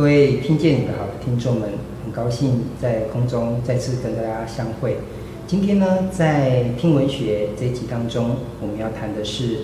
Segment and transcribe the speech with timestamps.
[0.00, 1.68] 各位听见你的好的听众们，
[2.02, 4.96] 很高兴在空中再次跟大家相会。
[5.46, 9.58] 今天呢，在听文学这一集当中，我们要谈的是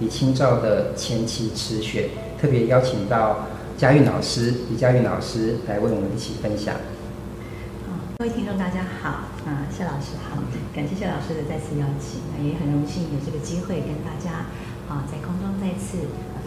[0.00, 2.08] 李清照的前期词选，
[2.40, 3.44] 特别邀请到
[3.76, 6.74] 佳韵老师李佳韵老师来为我们一起分享。
[8.16, 10.40] 各位听众大家好，啊，谢老师好，
[10.74, 14.48] 感谢谢老师的再次邀请，也很荣幸有这个机会跟大家
[14.88, 15.98] 啊在空中再次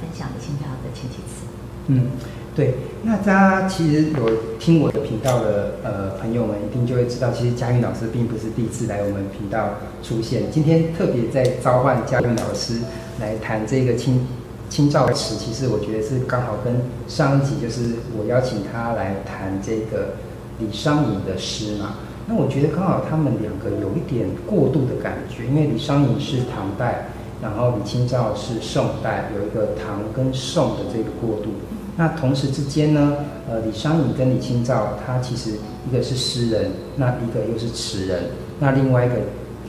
[0.02, 1.46] 分享李清照的前期词。
[1.88, 2.10] 嗯，
[2.56, 9.72] 对，那大家其实有听我的频道的呃朋友们，一定就会知道，其实佳韵老师并不是第一次来我们频道
[10.02, 10.50] 出现。
[10.50, 12.76] 今天特别在召唤佳韵老师
[13.20, 14.26] 来谈这个清
[14.70, 16.76] 清照词，其实我觉得是刚好跟
[17.10, 20.14] 上一集就是我邀请他来谈这个
[20.60, 21.96] 李商隐的诗嘛。
[22.26, 27.10] 那我觉得刚好他们两个有一点过渡的感觉，因为李商隐是唐代，
[27.42, 31.50] 然后李清照是宋代，有一个唐跟宋的这个过渡。
[31.98, 33.16] 那同时之间呢，
[33.50, 35.52] 呃，李商隐跟李清照，他其实
[35.90, 38.24] 一个是诗人，那一个又是词人，
[38.60, 39.16] 那另外一个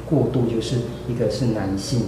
[0.08, 0.76] 过渡就是
[1.08, 2.02] 一个是男性，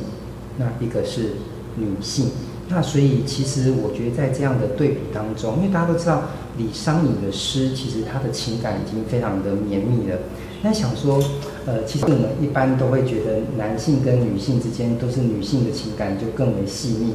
[0.57, 1.35] 那一个是
[1.77, 2.31] 女性。
[2.69, 6.23] 那所以其实我觉得在这样的对比当中，因为大家都知道
[6.57, 10.19] 李商隐的诗，其实他的情感已经非常的绵密了。
[10.63, 11.23] 那想说，
[11.65, 17.15] 呃，其实我们一般都会觉得男性跟女性之间都是女性的情感就更为细腻，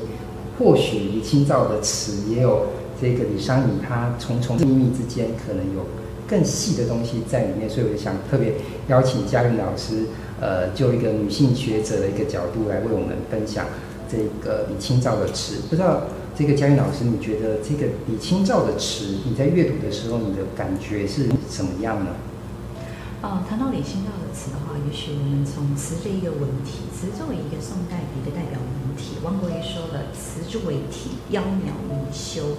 [0.58, 2.66] 或许李清照的词也有。
[3.02, 5.86] 这个李商隐他重重秘密之间可能有
[6.28, 8.56] 更细的东西在里面，所以我就想特别
[8.88, 10.06] 邀请佳韵老师，
[10.40, 13.68] 呃，就一个女性学者的一个角度来为我们分享
[14.10, 15.58] 这个李清照的词。
[15.70, 16.04] 不知道
[16.36, 22.12] 这个佳韵老师，你觉得这个李清照的词，你在阅读的时候，你的感觉是怎么样呢？
[23.22, 32.58] 啊，谈到李清照的词的话，也许我们从词这一个文体，词作为一个宋代的一个代表文体，王国维说了，词之为体，窈窕弥修。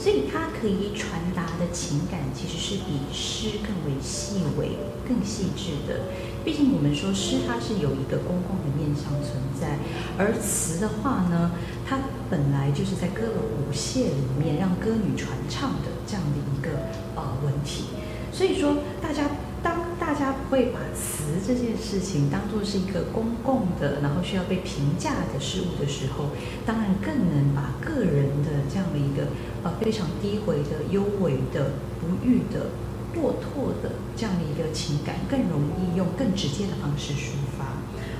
[0.00, 6.00] 所以它可以传达的情感，其实是比诗更为细微、更细致的。
[6.42, 9.78] 毕竟我们说诗，它是有一个公共的面向存在，
[10.16, 11.52] 而词的话呢，
[11.86, 11.98] 它
[12.30, 16.70] 本来就是在歌的舞榭里面让歌女传唱的这样的一个
[17.14, 17.84] 呃文体。
[18.32, 19.24] 所以说，大家。
[19.62, 26.30] 当大家会把词这件事情当作是一个公共的，然后需要被评价的事物的时候，
[26.64, 28.86] 当然更能把个人的这样
[29.20, 29.28] 的
[29.62, 32.70] 呃非常低回的、幽微的、不遇的、
[33.14, 37.66] 落拓的这样的一个情感，更容易用更直接的方式抒发。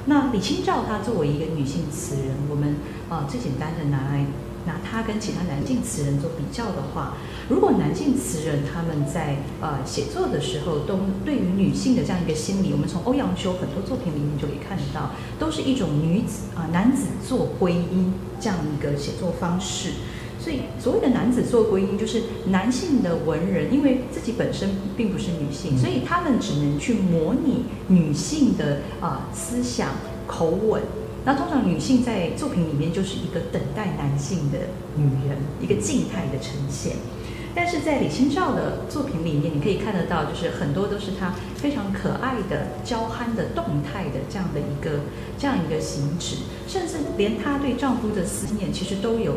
[0.05, 2.77] 那李清照她作为一个女性词人，我们、
[3.09, 4.27] 呃、最简单的拿来。
[4.67, 7.15] 拿她跟其他男性词人做比较的话，
[7.49, 19.93] 如果男性词人他们在呃写作的时候，都对于女性的这样一个心理，我们从欧阳修很多作品里面就可以看到，都是一种女子啊、呃、男子作归因这样一个写作方式。
[20.41, 29.91] 所以所谓的男子做归因，就是男性的文人，因为自己本身并不是女性，所以他们只能去模拟女性的啊、呃、思想
[30.27, 30.83] 口吻。
[31.23, 34.59] 那通常女性在作品里面就是一个等待男性的
[34.97, 36.97] 女人，一个静态的呈现。
[37.53, 45.01] 但是在李清照的作品里面，你可以看得到，就是很多都是她非常可爱的、娇憨的、动态的这样的一个
[45.37, 46.37] 这样一个形式，
[46.69, 49.35] 甚至连她对丈夫的思念，其实都有，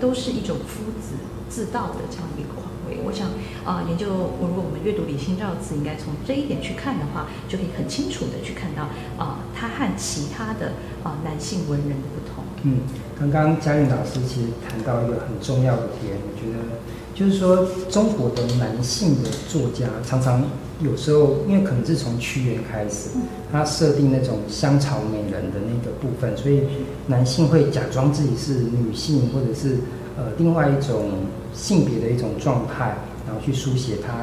[0.00, 1.16] 都是一种夫子
[1.48, 2.64] 自道的这样一个。
[3.04, 3.28] 我想
[3.64, 4.06] 啊、研究
[4.40, 8.84] 如果我们阅读李清照词，应该从这一点去看的话，就可以很清楚的去看到
[9.18, 10.72] 啊，他、和其他的
[11.02, 12.43] 啊、男性文人的不同。
[12.64, 12.78] 嗯，
[13.18, 16.58] 刚刚佳韵老师其实谈到一个很重要的点，我觉得
[17.14, 20.42] 就是说中国的男性的作家常常
[20.80, 23.10] 有时候，因为可能是从屈原开始，
[23.52, 26.62] 他设定那种香草美人的那个部分，所以
[27.06, 29.78] 男性会假装自己是女性，或者是。
[30.16, 31.10] 呃，另外一种
[31.52, 32.96] 性别的一种状态，
[33.26, 34.14] 然后去书写他，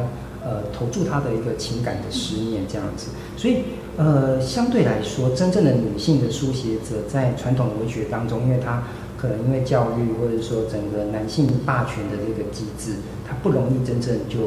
[0.41, 3.07] 呃，投注他的一个情感的思念这样子。
[3.35, 3.57] 所以，
[3.97, 8.83] 呃，相对来说，真正的女性的书写者在传统文学当中，因为她
[9.17, 12.95] 可能因为教育或者说整个男性霸权的这个机制，
[13.27, 14.39] 她不容易真正就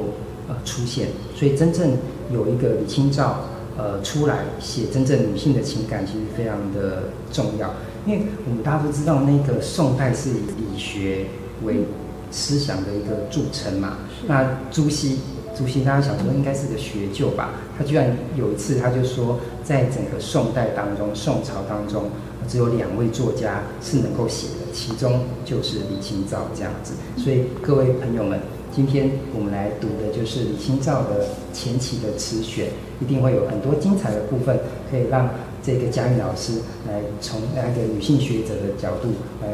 [0.48, 1.08] 呃出现。
[1.36, 1.92] 所以，真正
[2.32, 3.44] 有一个李清照
[3.76, 7.72] 呃出来写真正女性的情感，其实非常的重要。
[8.06, 11.26] 因为我们大家都知道，那个宋代是以理学
[11.64, 11.84] 为
[12.30, 13.98] 思想的一个著称嘛。
[14.26, 15.18] 那朱熹，
[15.56, 17.50] 朱熹大家想说应该是个学究吧？
[17.78, 22.04] 他居然有一次他就说，在整个宋代当中，宋朝当中
[22.48, 26.94] 只有两位作家是能够写的，其中就是李清照这样子。
[27.16, 28.40] 所以各位朋友们，
[28.74, 32.68] 今天我们来读的就是李清照的前期的词选，
[33.00, 34.58] 一定会有很多精彩的部分
[34.90, 35.30] 可以让。
[35.64, 39.08] 这个佳韵老师来从那个女性学者的角度
[39.40, 39.48] 来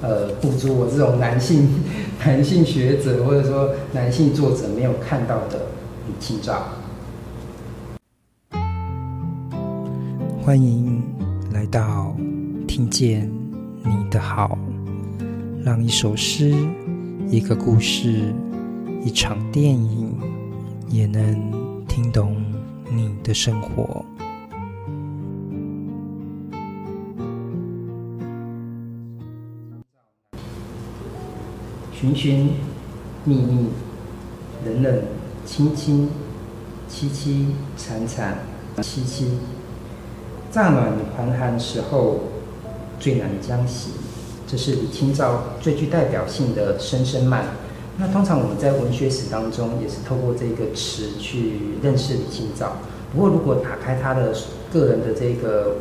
[0.00, 1.68] 呃，捕捉我这种男性
[2.24, 5.66] 男性学者或者说男性作者没有看到的
[6.06, 6.68] 女性照。
[10.40, 11.02] 欢迎
[11.52, 12.14] 来到
[12.68, 13.28] 听见
[13.82, 14.56] 你的好，
[15.64, 16.54] 让一首诗、
[17.28, 18.32] 一个故事、
[19.04, 20.14] 一场电影，
[20.88, 22.36] 也能听懂
[22.94, 24.04] 你的生活。
[32.06, 32.50] 寻寻
[33.24, 33.66] 觅觅，
[34.64, 35.02] 冷冷
[35.44, 36.08] 清清，
[36.88, 38.38] 凄凄惨惨
[38.80, 39.38] 戚戚。
[40.52, 42.20] 乍暖还寒时候，
[43.00, 43.90] 最难将息。
[44.46, 47.42] 这是李清照最具代表性的《声声慢》。
[47.98, 52.76] 那通常我们在文学史当中，也是透过这个词去认识李清照。
[53.12, 54.32] 不过，如果打开他的
[54.72, 55.78] 个人的这个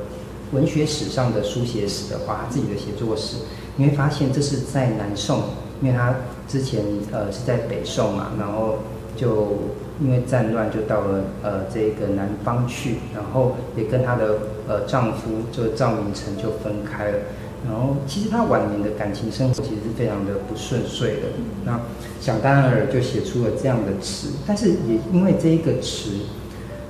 [0.54, 3.38] 文学史上的书写史的话，他自己的写作史，
[3.75, 5.44] 你会发现这是在南宋，
[5.85, 6.15] 因为他
[6.47, 8.79] 之前呃是在北宋嘛，然后
[9.15, 9.59] 就。
[9.97, 17.17] 因为战乱，就到了呃这个南方去，然后也跟她的呃丈夫就赵明诚就分开了。
[17.65, 21.21] 然后其实她晚年的感情生活其实是非常的不顺遂的。
[21.63, 21.79] 那
[22.19, 26.09] 想当然尔就写出了这样的词，但是也因为这一个词，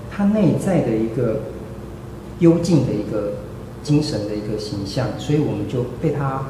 [0.09, 1.41] 它内在的一个
[2.39, 3.33] 幽静的一个
[3.83, 6.41] 精神的一个形象，所以我们就被它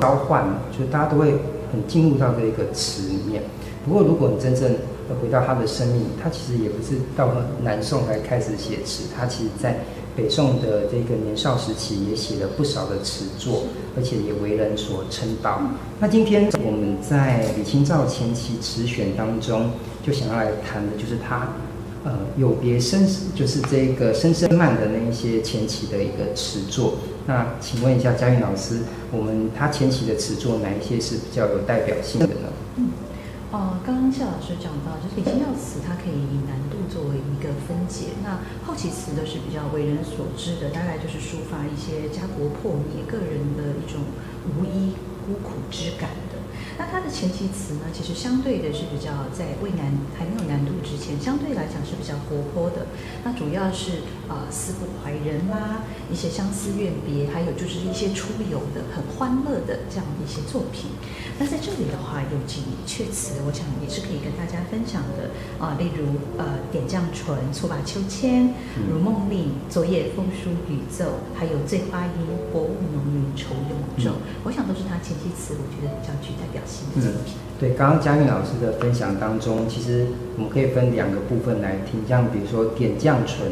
[0.00, 1.36] 召唤了，就是大家都会
[1.72, 3.42] 很进入到这一个词里面。
[3.84, 4.74] 不过如果你真正
[5.22, 9.78] 回到他的生命，他其实也不是到了南宋才开始写词，他其实在
[10.16, 13.64] 北宋的这个年少时期也写了不少的词作，
[13.96, 15.60] 而且也为人所称道。
[16.00, 19.70] 那今天我们在李清照前期词选当中，
[20.04, 21.48] 就想要来谈的就是他
[22.06, 23.04] 呃有别生，
[23.34, 26.98] 就是这个声声慢的那一些前期的一个词作。
[27.26, 32.54] 那请问一下佳韵老师，我们他前期的词作哪一些是比较有代表性的呢？
[32.76, 32.90] 嗯
[33.50, 38.14] 哦，刚刚谢老师讲到，就是李清照词，它可以以难度作为一个分解。
[38.22, 44.02] 那后期词都是比较为人所知的，大概就是抒发一些家国破灭、个人的一种
[44.46, 44.94] 无依
[45.24, 46.10] 孤苦之感。
[46.78, 52.86] 那它的前期词呢，其实相对的是比较在渭南还没有南渡之前，相对来讲是比较活泼的。
[53.24, 55.82] 那主要是啊、呃，思不怀人啦，
[56.12, 60.90] 一些相思怨别，还有就是一些出游的很欢乐的这样的一些作品。
[61.38, 68.52] 那在这里的话，有几阙词，我想也是可以跟大家分享的啊、例如呃，点绛唇，蹴罢秋千，
[68.88, 72.12] 如梦令，昨夜风疏雨骤，还有醉花阴，
[72.52, 74.16] 薄雾浓云愁永昼。
[74.44, 76.62] 我想都是他前期词，我觉得比较具代表
[76.96, 77.02] 嗯、
[77.58, 83.46] 对，刚刚佳韵老师的分享当中，其实我们可以分两个部分来听，像比如说点绛唇，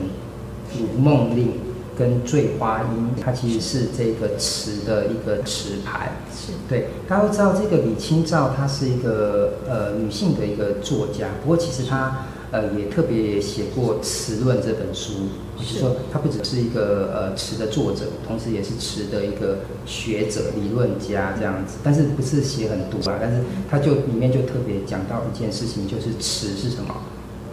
[0.78, 1.52] 如梦令。
[1.96, 6.10] 跟醉花阴，它其实是这个词的一个词牌。
[6.34, 11.28] 是对，大家都知道这个李清照，她是一个呃女性的一个作家。
[11.40, 15.12] 不过其实她呃也特别写过《词论》这本书，
[15.58, 21.78] 就是说他不只是一个呃词的作者，同时也是词的一个学者、理论家这样子。
[21.82, 23.18] 但是不是写很多啊？
[23.20, 26.94] 但是他就里面就特别讲到一件事情，就是词是什么？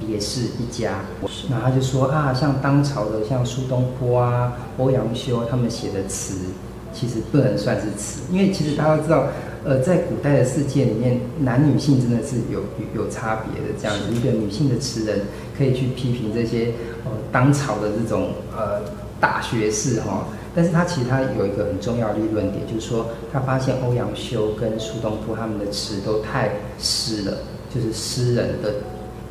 [0.07, 0.99] 也是一家，
[1.49, 6.35] 那他就说啊，像当朝的像苏东坡啊、欧阳修他们写的词，
[6.93, 9.27] 其实不能算是词，因为其实大家都知道，
[9.63, 12.59] 呃，在古代的世界里面，男女性真的是有
[12.95, 13.73] 有，有差别的。
[13.79, 15.21] 这样子，一个女性的词人
[15.57, 16.71] 可以去批评这些
[17.05, 18.81] 呃当朝的这种呃
[19.19, 20.25] 大学士哈，
[20.55, 27.37] 但是他其实他有一个很重要的立论点，就是说他发现欧阳修跟苏东坡他们的词都太诗了，
[27.73, 28.73] 就是诗人的。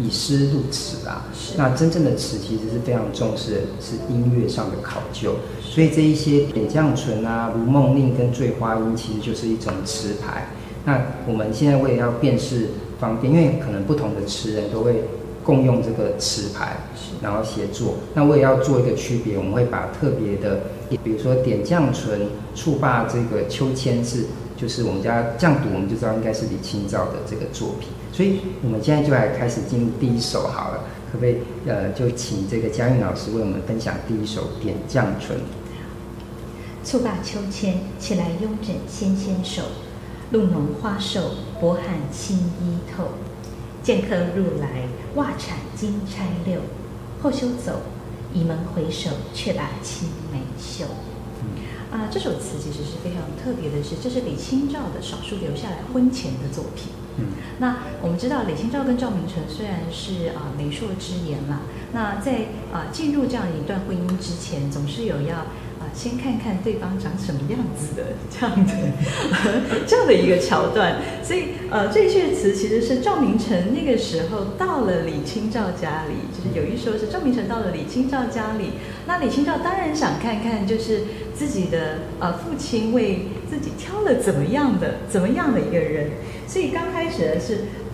[0.02, 1.26] 以诗入词啊，
[1.56, 10.48] 那真正的词其实是非常重视的是音乐上的考究，所以这一些点绛唇啊、如梦令跟醉花阴，其实就是一种词牌。
[10.86, 15.04] 那我们现在为了要辨识方便，因为可能不同的词人都会
[15.44, 16.78] 共用这个词牌，
[17.20, 17.96] 然后写作。
[18.14, 20.60] 那我也要做一个区别，我们会把特别的，
[21.04, 24.24] 比如说点绛唇、蹴罢这个秋千是，
[24.56, 27.88] 就是我们家这样读，我们就知道应该是李清照的这个作品。
[28.20, 31.38] 所以，我们现在就来开始进入第一首好了，可不可以？
[31.66, 35.38] 呃，就请这个佳韵老师为我们分享第一首《点绛唇》。
[36.84, 39.62] 蹴罢秋千，起来慵枕纤纤手，
[40.32, 41.30] 露浓花瘦，
[41.62, 43.04] 薄汗轻衣透。
[43.82, 46.60] 见客入来，袜阐金钗溜。
[47.22, 47.80] 后休走，
[48.34, 50.84] 倚门回首，却把青梅嗅。
[51.90, 56.99] 啊，这首词其实是非常特别的是，是这是李清照的少数留下来婚前的作品。
[57.18, 57.26] 嗯，
[57.58, 61.60] 那我们知道李清照跟赵明诚虽然是啊媒妁之言啦，
[61.92, 65.46] 那在啊进入这样一段婚姻之前，总是有要
[65.80, 68.72] 啊，先看看对方长什么样子的这样的
[69.88, 70.96] 这样的一个桥段。
[71.24, 78.72] 所以呃，这一阙词其实是赵明诚那个时候到了李清照家里，就是有一说是赵明诚到了李清照家里，
[79.06, 81.00] 那李清照当然想看看就是
[81.34, 86.10] 自己的呃父亲为自己挑了怎么样的怎么样的一个人，
[86.46, 87.40] 所以刚开始的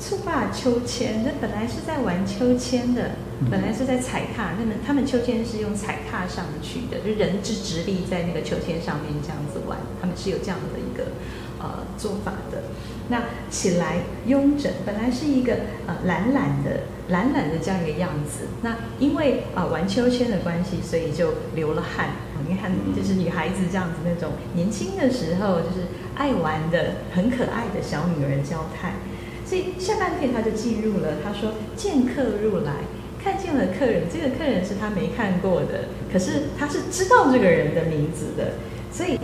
[0.01, 0.17] 是。
[0.17, 3.13] 蹴罢秋千，那本来是在玩秋千的，
[3.51, 4.53] 本来是在踩踏。
[4.59, 9.79] 那么他们秋千是用踩踏上去的，就人是直立在那个秋千上面这样子玩。
[10.01, 11.13] 他们是有这样的一个
[11.61, 12.63] 呃做法的。
[13.09, 15.55] 那起来慵整，本来是一个
[15.87, 18.49] 呃懒懒的懒懒的这样一个样子。
[18.63, 22.11] 那因为啊、呃、玩秋千的关系，所以就流了汗。
[22.49, 25.87] 你看，就是女孩子这样子那种年轻的时候，就是
[26.17, 28.95] 爱玩的很可爱的小女儿娇态。
[29.47, 32.73] 所以下半片他就进入了，他说见客入来，
[33.23, 38.55] 看见了客人，这个客人是他没看过的，可是他是知道这个人的名字的。
[38.91, 39.19] 所以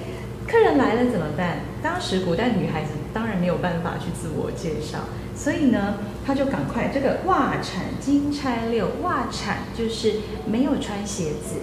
[0.47, 1.59] 客人来了怎么办？
[1.83, 5.01] 当时古代女孩子当然没有办法去自我介绍，
[5.35, 10.15] 所以呢，他就赶快这个袜铲金钗六，袜铲就是
[10.47, 11.57] 没有穿鞋子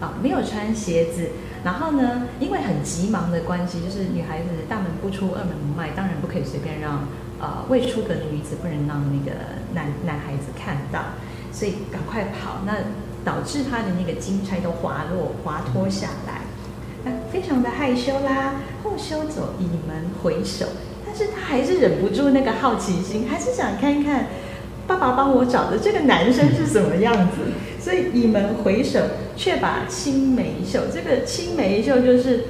[0.00, 1.30] 啊，没有穿鞋子。
[1.64, 7.06] 然后呢，因为很急忙的关系，就是女孩子大门不出二门不迈，当然不可以随便让。
[7.40, 9.36] 呃，未出阁的女子不能让那个
[9.74, 11.00] 男男孩子看到，
[11.52, 12.72] 所以赶快跑，那
[13.22, 16.42] 导致他的那个金钗都滑落滑脱下来，
[17.04, 18.54] 那非常的害羞啦。
[18.82, 20.64] 后羞走，倚门回首，
[21.04, 24.26] 但是他还是忍不住那个好奇心，还是想看看
[24.86, 29.00] 爸爸帮我找的这个男生是什么样子，所以倚门回首，
[29.36, 30.82] 却把青梅嗅。
[30.92, 32.44] 这个青梅嗅就是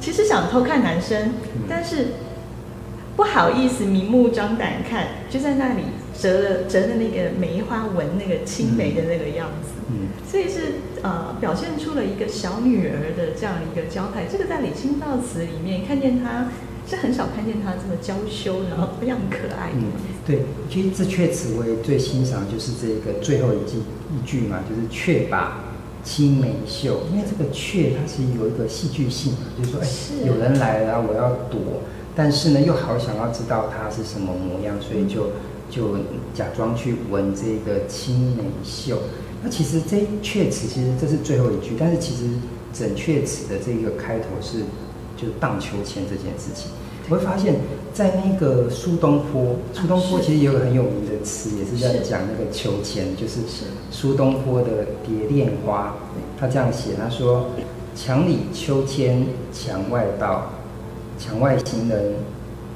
[0.00, 1.32] 其实想偷看男生，
[1.68, 2.08] 但是。
[3.16, 5.82] 不好意思，明目张胆看，就在那里
[6.18, 14.24] 折了折的那个梅花纹，那个青梅的那个样子，嗯，所以是呃表现出了一个小女儿的这样一个交态。
[14.30, 16.48] 这个在李清照词里面看见她
[16.88, 19.68] 是很少看见她这么娇羞，然后非常可爱。
[19.74, 19.92] 嗯，
[20.26, 20.38] 对，
[20.70, 23.80] 其实这阙词我也最欣赏就是这个最后一句
[24.16, 25.69] 一句嘛，就是却把
[26.02, 29.86] 青梅秀，因为这个雀它是有一个戏剧性嘛，就是说哎，
[30.26, 31.60] 有人来了，我要躲。
[32.16, 35.30] 但是呢，又好想要知道它是什么模样，所以就
[35.70, 35.96] 就
[36.34, 38.98] 假装去闻这个青梅秀。
[39.42, 42.24] 那其实这阙词其实这是最后一句，但是其实
[42.72, 44.58] 整阙词的这个开头是
[45.16, 46.70] 就荡秋千这件事情。
[47.08, 47.56] 我会发现，
[47.92, 53.40] 在那个苏东坡，苏东坡其实有个很有名的词，也是在讲那个秋千，就是
[53.90, 54.68] 苏东坡的
[55.06, 55.96] 《蝶恋花》，
[56.38, 57.46] 他这样写，他说
[57.96, 60.50] ：“墙里秋千墙外道。”
[61.22, 62.14] 墙外行人，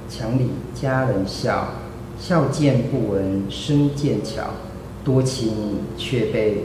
[0.06, 1.68] 墙里佳人笑，
[2.20, 4.42] 笑渐不闻声渐悄，
[5.02, 6.64] 多情却被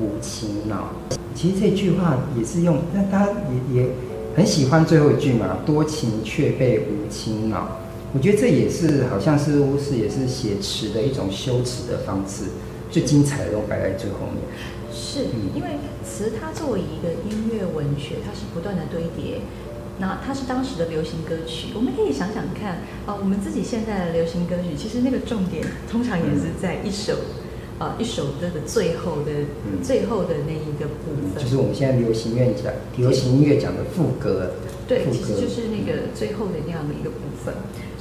[0.00, 0.88] 无情恼。
[1.32, 3.32] 其实这句话也是用，那大家
[3.70, 3.90] 也也
[4.36, 7.78] 很喜欢最后一句嘛，多情却被无情恼。
[8.12, 12.44] 我觉得这也是好像是巫师也是写词的一种修辞的方式，
[12.90, 14.42] 最精彩的都摆在最后面。
[14.92, 19.40] 是，因为词它作为一个音乐文学，它是不断的堆叠。
[19.98, 27.18] 那它是当时的流行歌曲，我们可以想想看啊、呃，我们自己现在的流行歌曲，其实那个重点通常也是在一首，啊、
[27.78, 29.32] 呃、一首歌的最后的、
[29.66, 34.52] 嗯、最后的那一个部分，就是我们现在流行乐讲流行音乐讲的副歌，
[34.86, 37.54] 对，其实就是那个最后的那样的一个部分。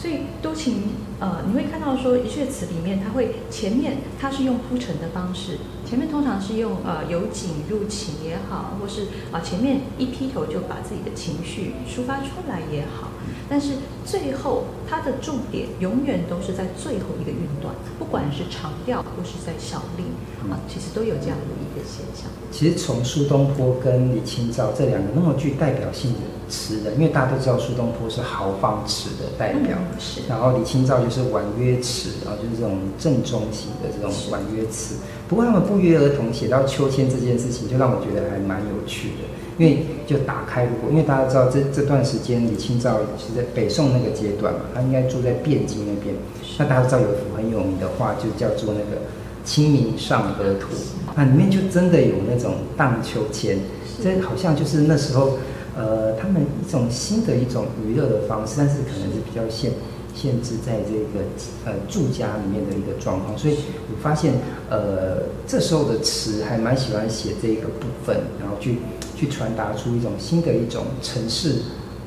[0.04, 0.90] 所以多情，
[1.22, 13.12] 呃，你会看到说一阙词里面，它会前面它是用铺陈的方式，前面通常是用呃由景入情也好，或是啊、呃、前面一劈头就把自己的情绪抒发出来也好，
[13.48, 20.08] 但是最后它的重点永远都是在最后一个韵段，不管是长调或是在小令
[20.52, 22.30] 啊，其实都有这样的一个现象。
[22.52, 26.20] 其实从苏东坡跟李清照这两个那么具代表性的
[26.50, 29.78] 词的，因为大家都知道苏东坡是豪放词的代表。
[29.78, 34.96] 嗯是，然后李清照就是婉约词，然后就是这种正宗型的这种婉约词。
[35.28, 39.24] 不过他们不约而同写到秋千这件事情，就让我觉得还蛮有趣的。
[39.58, 46.16] 因为就打开，如果因为大家知道这这段时间李清照是在北宋那个阶段嘛，他应该住在汴京那边。
[46.58, 49.02] 那大家知道有一幅很有名的画，就叫做那个
[49.46, 50.76] 《清明上河图》，
[51.16, 53.60] 那里面就真的有那种荡秋千，
[54.04, 55.38] 这好像就是那时候。
[55.76, 59.72] 呃，他们一种新的一种娱乐的方式，但是可能是比较限
[60.14, 61.26] 限制在这个
[61.66, 63.56] 呃住家里面的一个状况，所以
[63.90, 64.34] 我发现
[64.70, 68.78] 呃这时候的词还蛮喜欢写这个部分，然后去
[69.16, 71.56] 去传达出一种新的一种城市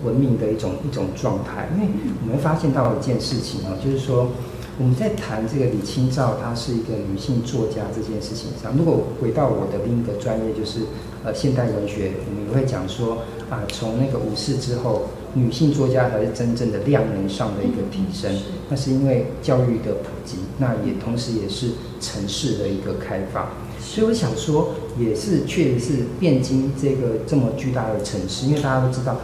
[0.05, 1.89] 文明的一种一种状态，因为
[2.23, 4.31] 我们发现到一件事情啊，就是说
[4.79, 10.81] 我们在谈这个李清照，她是一个女性作家这件事情上，如果回到我的另一个专业，就是
[11.25, 18.31] 呃现代文学，我们也会讲说啊，从那个五四之后，女性作家才是真正的量能上的一个提升，
[18.69, 23.49] 那是因为教育的普及，那也同时也是城市的一个开放，
[23.81, 29.17] 所以我想说，也是确实是汴京这个这么巨大的城市，因为大家都知道，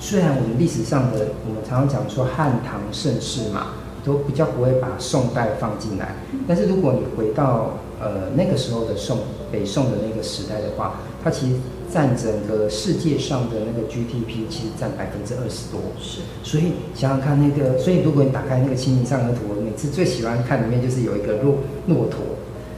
[0.00, 3.74] 虽然我们历史上的我们常常讲说汉唐盛世嘛。
[4.08, 9.18] 都比较不会把宋代放进来，但是如果你回到呃那个时候的宋
[9.52, 11.56] 北宋的那个时代的话，它其实
[11.92, 15.78] 占整个世界上的那个 GDP 其实占百分之二十多。
[16.00, 22.20] 是，所以想想看那个，所以如果你打开那个《清明上河图》，我每次最喜欢看里面就是有一个骆骆驼，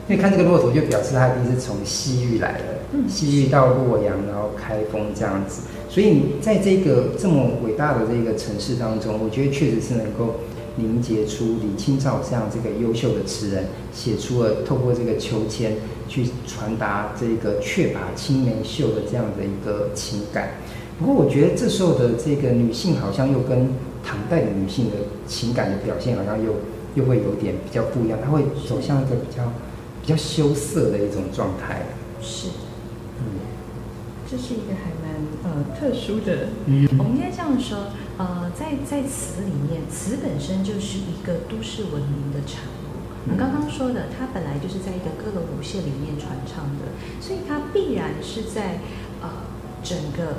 [0.09, 5.63] 因为看这个骆驼就表示它一定是从西域来的，西域到洛阳，然后开封这样子。
[5.89, 10.35] 所以你在这个这么伟大的这个城市当中，我觉得确实是能够。
[10.81, 15.77] 凝结出李清照这样这个优秀的词人，写出了透过这个秋千
[16.09, 20.55] 去传达这个却把青梅嗅的这样的一个情感。
[20.99, 23.71] 不过，我觉得这时候的这个女性好像又跟
[24.03, 24.97] 唐代的女性的
[25.27, 26.57] 情感的表现好像又
[26.95, 29.53] 又会有点比较不一样，她会走向一个比较
[30.03, 31.87] 比较羞涩的一种状态。
[32.21, 32.49] 是，
[33.19, 33.41] 嗯，
[34.31, 36.49] 这是一个还蛮呃特殊的。
[36.67, 37.79] 嗯，我们应该这样说。
[38.21, 43.33] 呃，在在词里面，词本身就是一个都市文明的产物。
[43.33, 48.81] 我刚刚说的，它本来就是在一个歌楼舞榭里面传唱的，所以它必然是在
[49.23, 49.49] 呃
[49.83, 50.37] 整个。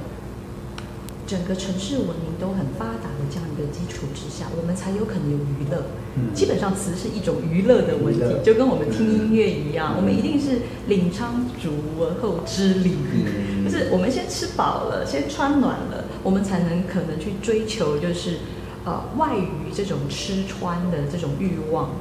[1.28, 5.86] 整个城市文明都很发达的这样一个基础之下，我们才有可能有娱乐。
[6.18, 11.70] 嗯、基本上词是一种娱乐的文体，就跟我们听音乐一样，嗯、我们一定是领昌足
[12.02, 18.38] 而后知礼，嗯、 就是我们先吃饱了，先穿暖了，我们才能可能去追求，就是
[18.86, 21.92] 呃外于这种吃穿的这种欲望、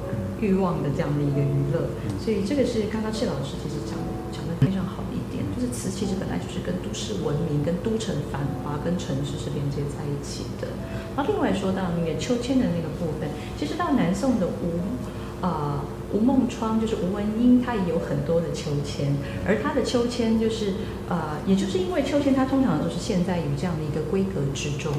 [0.40, 1.90] 欲望的这样的一个娱乐。
[2.22, 3.96] 所以这个是刚刚谢老师其实讲
[4.30, 5.44] 讲的非常好的一点。
[5.56, 10.68] 就是词其实本来就是跟都市文明、跟都城繁华、跟城市是连接在一起的。
[11.16, 19.14] 然后另外说到那个秋千的那个部分，其实到南宋的吴啊吴梦窗，就是吴文英，他也有很多的秋千，
[19.46, 20.74] 而他的秋千就是
[21.08, 24.92] 啊、呃，也就是因为秋千它通常都是现在有这样的一个规格之中，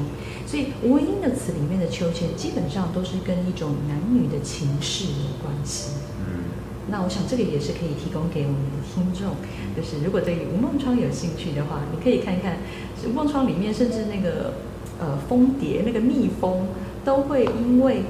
[0.46, 5.92] 所以吴文英的词里面的秋千基本上都是跟一种男女的情事有关系。
[6.20, 6.44] 嗯。
[6.88, 9.36] 那我想这个也是可以提供给我们的听众，
[9.76, 12.58] 就是如果对于吴梦窗有兴趣的话，你可以看看
[13.06, 14.54] 吴梦窗里面，甚至那个
[14.98, 16.66] 呃蜂蝶、那个蜜蜂，
[17.04, 18.02] 都会因为呃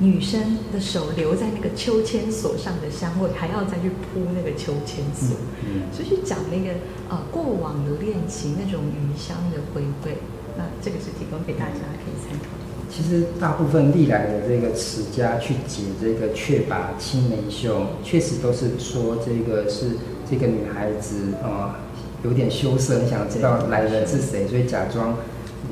[0.00, 5.36] 女生的手留在那个秋千索上的香味，还要再去铺那个秋千索，
[5.92, 6.78] 所以去讲那个
[7.10, 10.16] 呃过往的恋情那种余香的回味。
[10.56, 12.46] 那这个是提供给大家可以参考。
[12.90, 19.90] 其实大部分历来的这个词家去解这个“却把青梅嗅”，确实都是说这个是
[20.28, 21.74] 这个女孩子啊、呃、
[22.24, 25.16] 有点羞涩，你想知道来人是谁，所以假装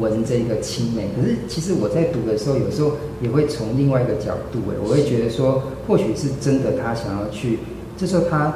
[0.00, 1.08] 闻这个青梅。
[1.16, 7.58] 可是其实我在读的时候，有时候也会从另外一个角度，哎，我会觉得说，或许是真的，他想要去，
[7.96, 8.54] 这时候他。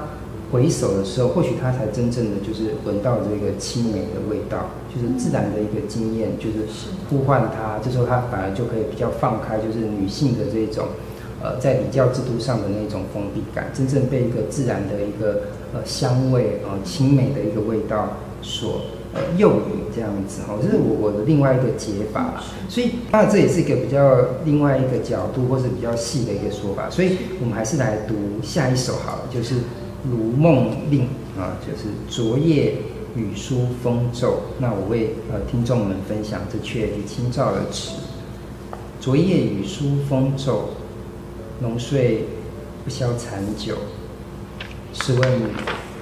[0.52, 6.68] 回首的时候，或许他才真正的就是闻到这个青梅的味道，就是自然的一个经验，就是
[7.08, 7.78] 呼唤他。
[7.82, 10.88] 这时候他反而就可以比较放开，就是女性的这种，
[11.42, 15.40] 呃，在礼教制度上的那种封闭感，真正被一个自然的一个
[15.72, 18.10] 呃香味啊、呃、青梅的一个味道
[18.42, 18.82] 所
[19.14, 20.54] 呃诱引这样子哈。
[20.62, 26.90] 这是我我的另外一个解法，所以当然这也是一个比较另外一个角度，或是比较细的一个说法。
[26.90, 29.56] 所以我们还是来读下一首好了，就是。
[30.10, 31.02] 《如梦令》
[31.40, 32.74] 啊，就是昨夜
[33.14, 34.40] 雨疏风骤。
[34.58, 38.00] 那我为呃听众们分享这阙李清照的词。
[38.98, 40.70] 昨夜雨疏风骤，
[41.60, 42.24] 浓睡
[42.82, 43.76] 不消残酒。
[44.92, 45.22] 试问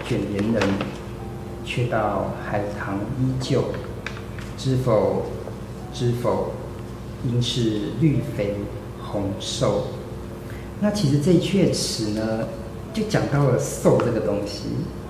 [0.09, 0.63] 卷帘人，
[1.71, 3.63] 却道海棠依旧。
[4.59, 5.23] 知否？
[5.95, 6.51] 知否？
[7.25, 8.57] 应是绿肥
[9.01, 9.85] 红瘦。
[10.81, 12.41] 那其实这一阙词呢？
[12.93, 14.65] 就讲到了瘦这个东西，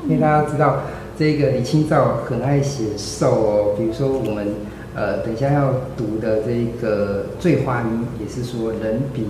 [0.05, 0.83] 因为大家知道
[1.17, 4.49] 这个李清照很爱写瘦哦，比如说我们
[4.95, 7.89] 呃等一下要读的这个《醉花阴》
[8.21, 9.29] 也是说人比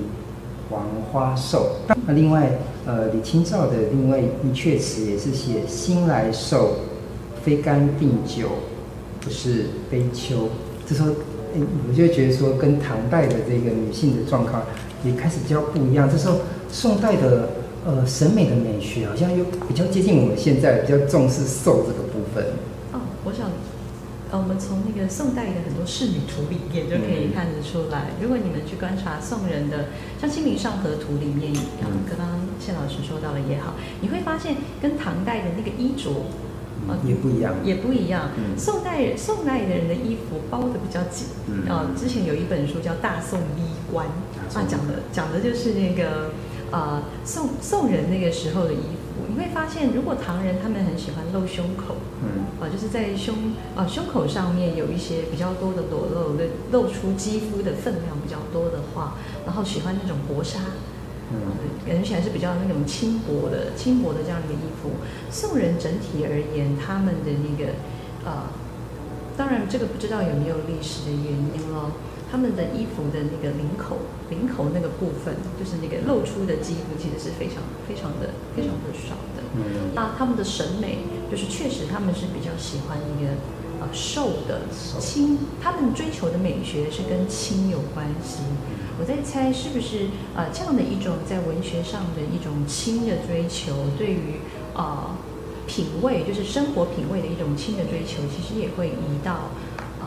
[0.69, 1.77] 黄花瘦。
[2.05, 2.51] 那另外
[2.87, 6.75] 呃李清照的另外一阙词也是写兴来瘦，
[7.43, 8.49] 非干定酒，
[9.21, 10.49] 不是悲秋。
[10.87, 11.11] 这时候
[11.55, 14.63] 哎，我就觉得说跟唐代的这个女性的状况
[15.05, 16.09] 也开始比较不一样。
[16.11, 17.51] 这时候宋代的。
[17.83, 22.45] 呃，审美的美学好像又比较接近我们现在比较重视瘦这个部分。
[22.93, 23.51] 哦，我想
[24.31, 28.11] 呃，我们从那个宋代的很多仕女图里面就可以看得出来。
[28.21, 29.87] 如果你们去观察宋人的，
[30.21, 33.73] 像《清明上河图》里面，刚刚谢老师说到了也好，
[34.03, 36.11] 你会发现跟唐代的那个衣着。
[37.05, 38.31] 也不一样，也不一样。
[38.37, 41.29] 嗯、宋代人，宋代的人的衣服包的比较紧。
[41.49, 44.07] 嗯、啊，之前有一本书叫《大宋衣冠》，
[44.57, 46.33] 啊，讲的讲的就是那个
[46.71, 49.11] 呃宋宋人那个时候的衣服。
[49.29, 53.35] 你会发现，如果唐人他们很喜欢露胸口，嗯，啊、呃，就是在胸
[53.77, 59.15] 啊、呃、胸口上面有一些比较多的裸露的露出肌肤的分量比较多的话，
[59.47, 60.59] 然后喜欢那种薄纱。
[61.33, 61.55] 嗯，
[61.87, 64.91] 感觉起来是比较那种轻薄的、轻薄的这样的一个衣服。
[65.31, 67.73] 宋人整体而言，他们的那个，
[68.25, 68.51] 呃，
[69.37, 71.93] 当然这个不知道有没有历史的原因咯。
[72.31, 73.99] 他们的衣服的那个领口、
[74.31, 79.43] 领口那个部分，就是那个露出的肌肤，其实是非常、非常的、非常的少的。
[79.55, 83.35] 嗯，那他们的审美，就是确实他们是比较喜欢一个
[83.81, 84.63] 呃瘦的、
[85.01, 88.43] 轻，他们追求的美学是跟轻有关系。
[89.01, 95.17] 我在猜，是不是呃这样的一种在文学上的一种轻的追求，对于呃
[95.67, 99.53] 品味，就是生活品味的一种轻的追求，其实也会移到
[100.01, 100.07] 呃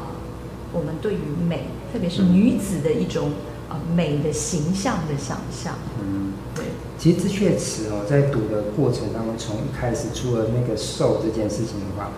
[0.72, 1.18] 我们对于
[1.50, 3.32] 美，特别是女子的一种
[3.68, 5.74] 呃美的形象的想象。
[6.00, 6.66] 嗯，对。
[7.00, 12.12] 其实这确词哦，在读的过程当中，从一开始出了那个瘦这件事情的话，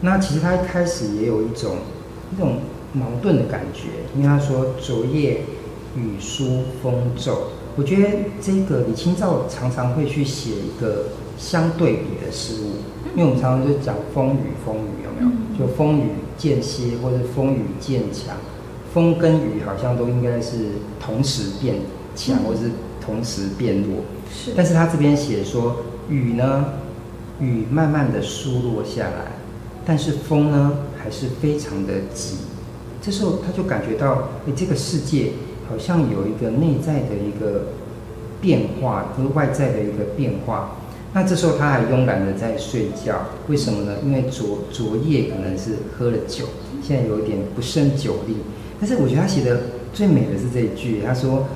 [0.00, 1.76] 那其实他一开始也有一种
[2.34, 2.62] 一种
[2.92, 5.42] 矛盾的感觉，因为他说昨夜。
[5.96, 8.08] 雨疏风骤，我觉得
[8.40, 11.06] 这个李清照常常会去写一个
[11.38, 15.66] 相对比的事物，因为我们常常就讲风雨，风雨有没有？
[15.66, 16.02] 就风雨
[16.36, 18.36] 渐歇，或者风雨渐强，
[18.92, 21.76] 风跟雨好像都应该是同时变
[22.14, 24.04] 强，或是同时变弱。
[24.30, 25.78] 是，但是他这边写说
[26.10, 26.66] 雨呢，
[27.40, 29.32] 雨慢慢的疏落下来，
[29.86, 32.36] 但是风呢还是非常的急。
[33.00, 35.32] 这时候他就感觉到，哎，这个世界。
[35.68, 37.66] 好像有一个内在的一个
[38.40, 40.76] 变化，和外在的一个变化。
[41.12, 43.16] 那这时候他还慵懒的在睡觉，
[43.48, 43.96] 为什么呢？
[44.04, 46.44] 因为昨昨夜可能是喝了酒，
[46.82, 48.36] 现在有点不胜酒力。
[48.78, 49.60] 但是我觉得他写的
[49.94, 51.46] 最美的是这一句，他说：“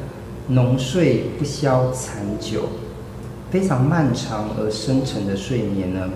[0.48, 2.62] 浓睡不消残酒，
[3.50, 6.08] 非常漫长而深沉的睡眠呢，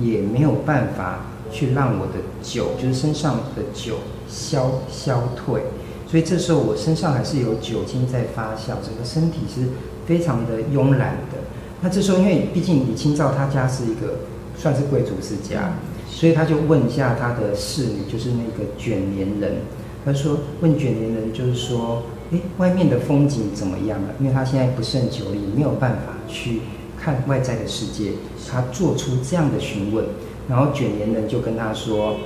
[0.00, 3.98] 也没有办法去让我的酒，就是身上的酒
[4.28, 5.62] 消消退。”
[6.10, 9.68] 所以这时候我身上还是有酒精在发酵，整个身体是
[10.06, 11.38] 非常的慵懒的。
[11.80, 14.18] 那这时候，因为毕竟李清照他家是一个
[14.56, 15.72] 算是贵族世家，
[16.08, 19.58] 所以他就问一下他的侍女，就是那个卷帘人。
[20.04, 24.08] 他说：“问卷帘人，就是说，诶，外面的风景怎么样了？
[24.18, 26.62] 因为他现在不胜酒力，没有办法去
[27.00, 28.12] 看外在的世界。
[28.50, 30.04] 他做出这样的询问，
[30.48, 32.16] 然后卷帘人就跟他说。”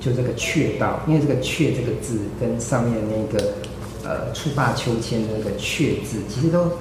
[0.00, 3.52] 就这个阙道，因为这个阙这个字跟上面那个
[4.02, 6.72] 呃蹴罢秋千的那个阙字，其实都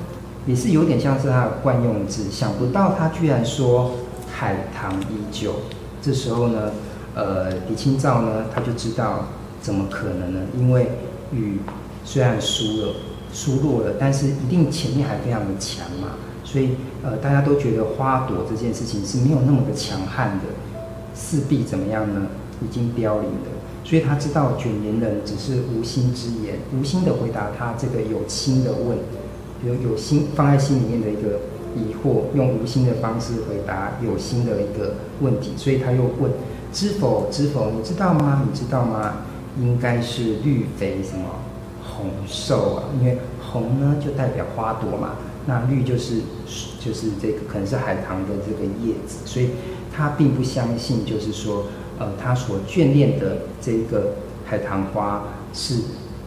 [0.48, 2.32] 也是有点像是他的惯用字。
[2.32, 3.92] 想不到他居然说
[4.32, 5.54] 海棠依旧。
[6.02, 6.72] 这时候呢，
[7.14, 9.28] 呃，李清照呢，他就知道
[9.62, 10.40] 怎么可能呢？
[10.58, 10.88] 因为
[11.34, 11.60] 雨
[12.06, 12.94] 虽然输了、
[13.34, 16.14] 输落了，但是一定前面还非常的强嘛。
[16.46, 16.70] 所以
[17.04, 20.46] 呃，大家都觉得花朵这件事情是没有那么的强悍的，
[21.14, 22.28] 势必怎么样呢？
[22.62, 23.50] 已经凋零了，
[23.84, 28.98] 所以他知道卷帘人只是无心之言，无心的回答他这个有心的问，
[29.62, 31.40] 比如有心放在心里面的一个
[31.76, 36.32] 疑惑，用无心的方式回答有心的一个问题，所以他又问：
[36.74, 37.30] 知否？
[37.32, 37.72] 知否？
[37.72, 38.44] 你知道吗？
[38.46, 39.20] 你知道吗？
[39.60, 41.26] 应该是绿肥什么
[41.84, 42.84] 红瘦啊？
[43.00, 46.22] 因为红呢就代表花朵嘛，那绿就是
[46.80, 49.52] 就是这个可能是海棠的这个叶子，所以
[49.96, 51.64] 他并不相信，就是说。
[52.00, 55.22] 呃，他所眷恋的这个海棠花
[55.54, 55.76] 是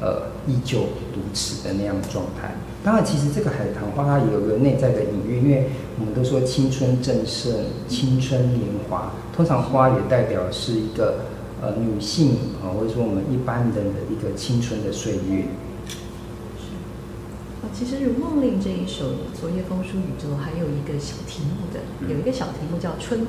[0.00, 0.80] 呃依旧
[1.14, 2.54] 如此的那样的状态。
[2.84, 7.52] 当然，其实这个海棠花它有个内在的隐喻，因为我们都说青春正盛、
[7.88, 11.20] 青春年华，通常花也代表是一个
[11.62, 15.44] 呃女性啊、或者说我们一般人的一个青春的岁月。
[16.58, 16.74] 是，
[17.72, 19.06] 其实《如梦令》这一首
[19.40, 21.80] 《昨夜风疏雨骤》还有一个小题目的，
[22.12, 23.28] 有一个小题目叫《春晚》。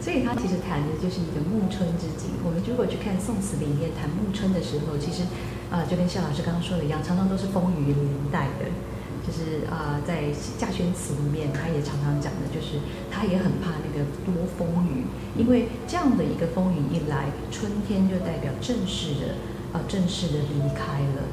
[0.00, 2.32] 所以他其实谈的就是一个暮春之景。
[2.44, 5.24] 我们如果去看宋词里面谈暮春的时候，其实
[5.70, 7.96] 啊、就跟谢老师刚刚说的一样，常常都是风雨连
[8.32, 8.66] 带的。
[9.20, 10.24] 就是啊、在
[10.58, 15.04] 稼轩词里面，他也常常讲的，就是他也很怕那个多风雨，
[15.36, 19.36] 因为这样的一个风雨一来，春天就代表正式的
[19.72, 21.28] 啊、正式的离开了。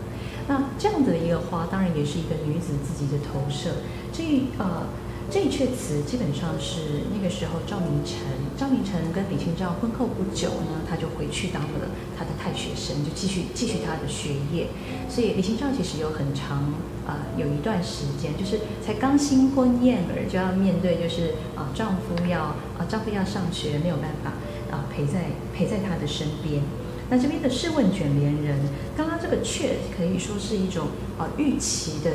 [0.47, 3.71] 那这样的一个花，当然也是一个女子自己的投射。
[4.11, 4.23] 这
[4.61, 4.85] 啊。
[4.85, 4.87] 呃
[5.29, 8.15] 这一阙词基本上是那个时候赵明诚，
[8.57, 14.67] 赵明诚跟李清照婚后不久呢，他就回去当了他的太学生，就继续继续他的学业。
[15.09, 16.73] 所以李清照其实有很长
[17.05, 22.39] 啊、有一段时间就是才刚新婚燕尔就要面对，就是啊、丈夫要
[22.79, 24.31] 啊、丈夫要上学没有办法
[24.71, 26.63] 啊、陪在陪在他的身边。
[27.09, 28.59] 那这边的试问卷帘人，
[28.95, 30.87] 刚刚这个阙可以说是一种
[31.19, 32.11] 啊、预期的，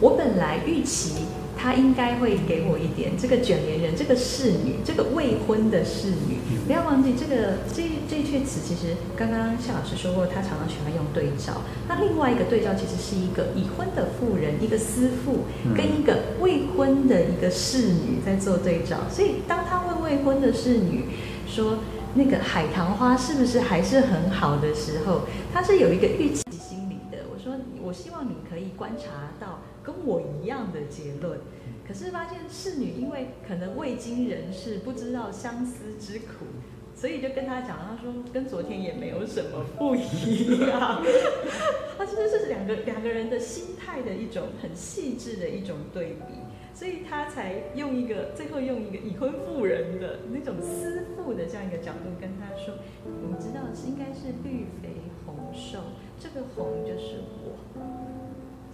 [0.00, 1.26] 我本来预期。
[1.56, 8.60] 他应该会给我一点这个卷帘人，这个侍女，这个未婚的侍女，不要忘记这个这这阙词。
[8.62, 11.62] 其实刚刚夏老师说过，他常常喜欢用对照。
[11.88, 18.98] 那另外一个对照，其实是一个已婚的妇人，一个思妇，跟一个未婚的一个侍女在做对照。
[19.10, 21.06] 所以当他问未婚的侍女
[21.48, 21.78] 说
[22.14, 27.24] ：“那个海棠花是不是还是很好的时候？”他是有一个预期心理的。
[27.32, 31.38] 我说：“我希望你可以观察到。”跟我一样的结论，
[31.86, 36.44] 可是发现侍女因为可能未经人事，不知道相思之苦，
[36.92, 41.00] 所以就跟他讲，他说跟昨天也没有什么不一样。
[41.96, 46.34] 他其实是两个两个人的心态的一种很细致的一种对比，
[46.74, 54.88] 所以他才用一个最后用一个已婚妇人的那种思妇的这样一个角度跟他说，你知道是应该是绿肥
[55.24, 55.78] 红瘦，
[56.18, 57.56] 这个红就是我。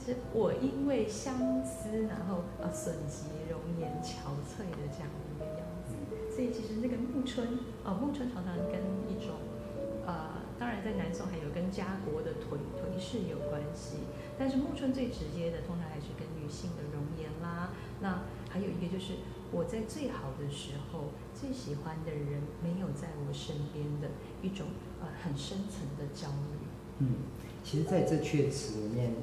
[0.05, 5.95] 是我因为相思，然后啊损及容颜憔悴的这样的一个样子，
[6.35, 7.47] 所以其实那个暮春
[7.85, 9.39] 呃，暮春常常跟一种
[10.05, 14.03] 呃，当然在南宋还有跟家国的颓颓势有关系，
[14.37, 17.71] 但是暮春最直接的，通常还是跟女性的容颜啦。
[18.01, 24.11] 那还有一个就是我在最好的时候，最喜欢的人没有在我身边的
[24.43, 24.67] 一种
[25.01, 26.59] 呃很深层的焦虑。
[26.99, 27.15] 嗯，
[27.63, 29.15] 其实在这阙词里面。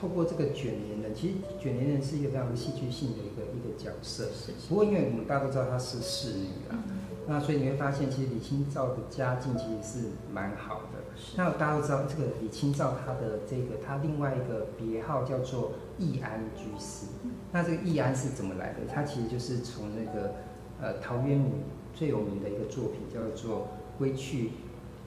[0.00, 4.30] 透过这个卷帘人，其实卷帘人是一个非常戏剧性的一个一个角色。
[4.66, 6.80] 不过，因为我们大家都知道她是侍女啊，
[7.28, 11.00] 那所以你会发现，其实李清照的家境其实是蛮好的。
[11.36, 17.04] 那大家都知道，这个李清照她的这个她另外一个别号叫做易安居士。
[17.52, 18.78] 那这个易安是怎么来的？
[18.88, 20.32] 她其实就是从那个
[20.80, 21.52] 呃陶渊明
[21.92, 24.46] 最有名的一个作品叫做《归去》，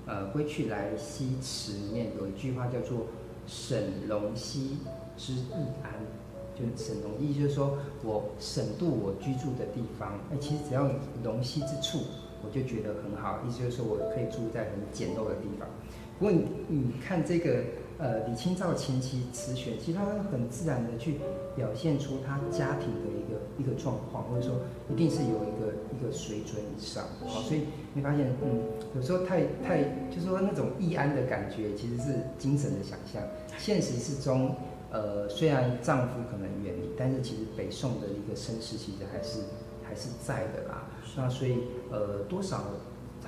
[0.06, 3.08] 呃《归去来兮辞》里面有一句话叫做。
[3.47, 4.77] 沈龙溪
[5.17, 5.53] 之易
[5.84, 5.93] 安，
[6.56, 10.89] 就沈龙溪，就是说我省度我居住的地方，哎，其实只要
[11.23, 11.99] 龙溪之处，
[12.43, 13.39] 我就觉得很好。
[13.47, 15.67] 意思就是说我可以住在很简陋的地方。
[16.19, 17.63] 不过你你看这个
[17.97, 21.19] 呃李清照前期词选，其实他很自然的去
[21.56, 24.56] 表现出他家庭的一个一个状况，或者说
[24.89, 27.06] 一定是有一个一个水准以上。
[27.25, 27.62] 好，所以
[27.93, 28.62] 你发现嗯，
[28.95, 33.21] 有时候太太就是说那种易安的感觉，其实是精神的想象。
[33.58, 34.56] 现实之中，
[34.91, 39.41] 呃，虽然丈夫可能远离，但是其实北宋的一个声势其实还是
[39.84, 40.89] 还是在的啦。
[41.15, 41.60] 那所以
[41.91, 42.63] 呃，多少。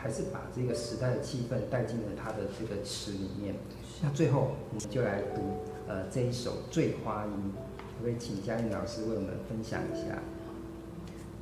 [0.05, 3.55] 还是把这个时代的气氛带进了他的这个词里面。
[4.03, 10.19] 那最后我们就来读呃这一首《醉花阴》，可不可以请嘉韵老师为我们分享一下？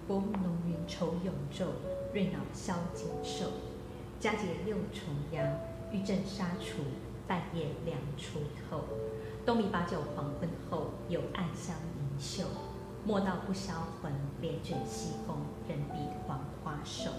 [0.07, 1.71] 薄暮浓云愁永昼，
[2.13, 3.47] 瑞脑消锦绣。
[4.17, 5.45] 佳节六重阳，
[5.91, 6.83] 玉枕纱厨，
[7.27, 8.85] 半夜凉初透。
[9.45, 12.45] 东篱把酒黄昏后，有暗香盈袖。
[13.03, 15.35] 莫道不销魂，帘卷西风，
[15.67, 17.11] 人比黄花瘦。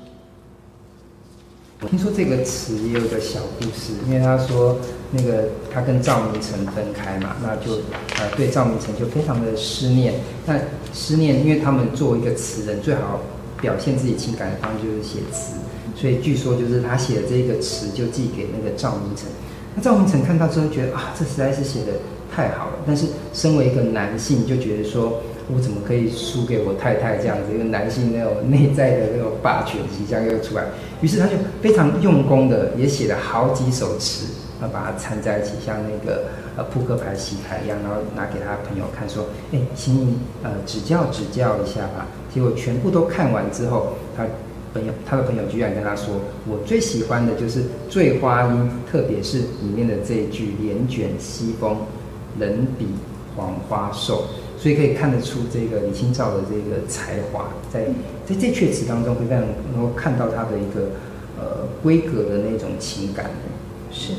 [1.88, 4.76] 听说这个词也有个小故事，因为他说
[5.10, 7.76] 那个他跟赵明诚分开嘛，那就
[8.18, 10.14] 呃对赵明诚就非常的思念。
[10.46, 10.58] 那
[10.92, 13.20] 思念，因为他们作为一个词人，最好
[13.60, 15.54] 表现自己情感的方式就是写词，
[15.96, 19.26] 所以据说就是他写的这个词就寄给那个赵明诚。
[19.74, 21.92] 那赵明诚看到之后觉得啊，这实在是写的
[22.34, 25.20] 太好了，但是身为一个男性就觉得说。
[25.52, 27.54] 我怎么可以输给我太太这样子？
[27.54, 30.64] 一个男性那种内在的那种霸权即将又出来，
[31.02, 34.26] 于是他就非常用功的也写了好几首词，
[34.60, 36.24] 啊，把它掺在一起，像那个
[36.56, 44.24] 呃扑克牌、洗牌一样，然后拿给他朋友看，说：“哎，请你呃指教指教一下吧。”结果全部都看完之后，他
[44.72, 46.14] 朋友他的朋友居然跟他说
[46.48, 48.50] ：“我最喜欢的就是《醉花阴》，
[48.90, 51.76] 特别是里面的这一句‘帘卷西风，
[52.40, 52.86] 人比
[53.36, 54.24] 黄花瘦’。”
[54.64, 57.84] 所以可以看得出这个李清照的这个才华，在
[58.24, 59.42] 在这阙词当中会让
[59.74, 60.96] 能够看到他的一个
[61.36, 63.28] 呃闺阁的那种情感。
[63.92, 64.14] 是。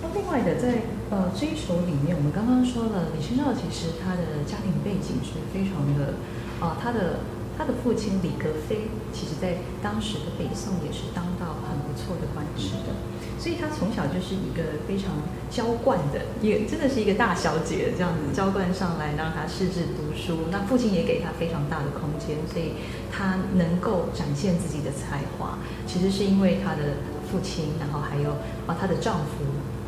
[0.00, 6.14] 那另外的在呃这一首里面，我们刚刚说了，李清照其实他的家庭背景是非常的
[6.58, 7.20] 啊，他的
[7.58, 12.96] 他的父亲李格非，其实在当时的北宋也是当到很不错的官职的，
[13.40, 15.10] 所以她从小就是一个非常
[15.50, 20.40] 娇惯的，也真的是一个大小姐这样子娇惯上来，让她识字读书。
[20.52, 22.74] 那父亲也给她非常大的空间，所以
[23.10, 27.00] 她能够展现自己的才华，其实是因为她的
[27.32, 28.32] 父亲，然后还有
[28.66, 29.44] 啊她的丈夫。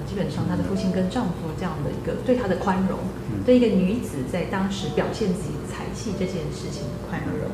[0.06, 2.98] 基本上，她的父亲跟丈夫这样的一个对她的宽容，
[3.44, 7.50] 对一个女子在当时表现自己的才气这件事情的宽容。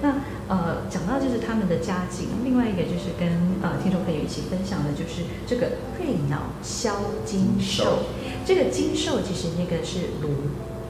[0.00, 0.14] 那
[0.46, 3.28] 呃，讲到就是他们的家境，另外一个就是跟
[3.60, 8.04] 呃听众朋友一起分享的，就是这个瑞脑销金兽。
[8.46, 10.28] 这个金兽其实那个是炉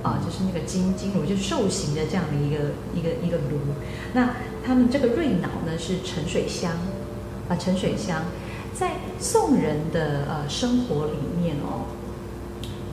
[0.03, 3.59] 啊，就是那个金金炉，就是兽形的这样的一个一个一个炉。
[4.13, 6.73] 那他们这个瑞脑呢是沉水香
[7.49, 8.23] 啊，沉水香。
[8.79, 11.83] 在宋人的呃生活里面哦，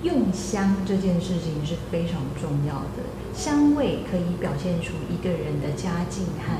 [0.01, 3.05] 用香这件事情是非常重要的。
[3.35, 6.57] 香味可以表现出一个人的家境和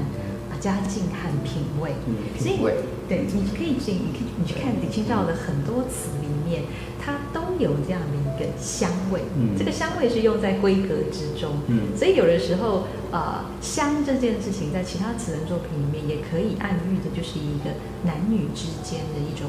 [0.51, 1.95] 啊家境和品味。
[2.05, 2.75] 嗯，品味。
[3.09, 6.61] 对，你可以进你可以你去看李清照的很多词里面，
[7.01, 9.21] 它都有这样的一个香味。
[9.37, 11.51] 嗯，这个香味是用在规格之中。
[11.67, 12.87] 嗯，所以有的时候。
[13.11, 17.71] 呃，香这件事情在其他词人作品里面也可以暗喻的，就是一个
[18.03, 19.47] 男女之间的一种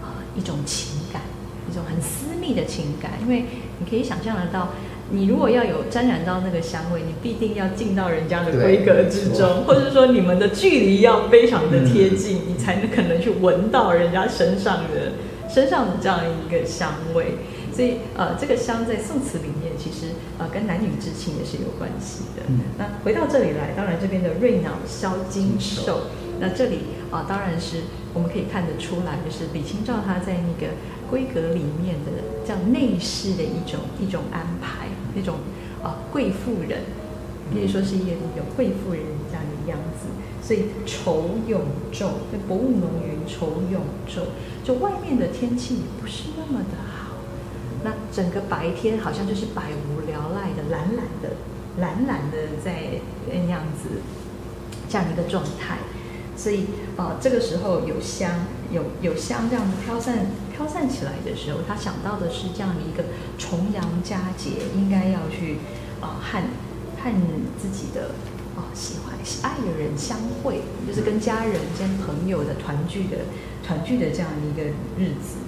[0.00, 1.22] 啊、呃、一种情感，
[1.68, 3.12] 一种很私密的情感。
[3.20, 3.46] 因为
[3.80, 4.68] 你可以想象得到，
[5.10, 15.14] 你如果要有沾染到那个香味，你必定要进到人家的规格之中，或者说你们的距离要非常的贴近，嗯、你才能可能去闻到人家身上的
[15.52, 17.34] 身上的这样一个香味。
[17.78, 22.42] 所以，呃，这个香在宋词里面，其实呃跟男女之情也是有关系的。
[22.48, 26.10] 嗯、那回到这里来，当然这边的瑞脑销金兽，
[26.40, 26.78] 那这里
[27.12, 27.82] 啊、呃，当然是
[28.14, 30.74] 我们可以看得出来，就是李清照她在那个
[31.06, 32.10] 闺阁里面的
[32.44, 35.36] 这样内饰的一种一种安排，那种
[35.80, 36.80] 啊、呃、贵妇人，
[37.54, 40.08] 可以说是一个有贵妇人这样的样子。
[40.42, 41.60] 所以愁永
[41.92, 44.22] 昼，那薄雾浓云，愁永昼，
[44.64, 46.87] 就外面的天气也不是那么的。
[47.84, 51.36] 那整个白天好像就是百无聊赖的，懒懒的，
[51.78, 54.00] 懒懒的在那样子
[54.88, 55.78] 这样一个状态，
[56.36, 63.04] 所以啊、呃，这个时候有香，有有香这样飘散飘散起来的时候，他想到的是这样的一个
[63.38, 65.58] 重阳佳节，应该要去
[66.00, 66.42] 啊、呃、和
[67.00, 67.12] 和
[67.60, 68.10] 自己的
[68.56, 73.18] 啊、喜欢喜爱的人相会，就是跟家人跟朋友的团聚的
[73.64, 74.64] 团聚的这样一个
[74.98, 75.38] 日子。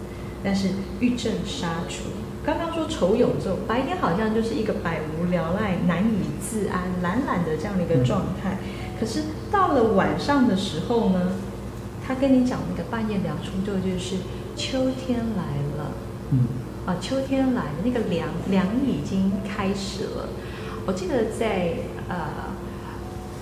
[0.43, 0.69] 但是
[1.01, 2.05] 欲正杀除，
[2.51, 8.59] 刚刚说愁永昼，白天好像就是一个百无聊赖、难以自安、懒懒的这样的一个状态。
[8.99, 11.33] 可是到了晚上的时候呢，
[12.05, 14.17] 他跟你讲那个半夜凉初昼，就是
[14.57, 15.93] 秋天来了。
[16.33, 16.41] 嗯，
[16.87, 20.29] 啊，秋天来了，那个凉凉已经开始了。
[20.87, 21.75] 我记得在
[22.09, 22.51] 呃。